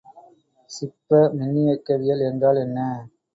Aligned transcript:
சிப்ப 0.69 1.09
மின்னியக்கவியல் 1.35 2.25
என்றால் 2.29 2.61
என்ன? 2.63 2.79